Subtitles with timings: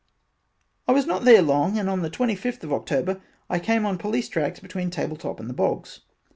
[0.87, 4.29] I was not there long and on the 25 of October I came on Police
[4.29, 5.99] tracks between Table top and the bogs.